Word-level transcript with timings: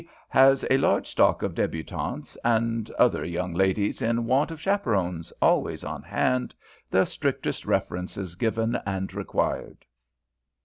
has 0.29 0.65
a 0.71 0.79
large 0.79 1.05
stock 1.07 1.43
of 1.43 1.53
debutantes, 1.53 2.35
and 2.43 2.89
other 2.97 3.23
young 3.23 3.53
ladies 3.53 4.01
in 4.01 4.25
want 4.25 4.49
of 4.49 4.59
chaperons, 4.59 5.31
always 5.43 5.83
on 5.83 6.01
hand. 6.01 6.55
The 6.89 7.05
strictest 7.05 7.67
references 7.67 8.33
given 8.33 8.79
and 8.87 9.13
required.' 9.13 9.85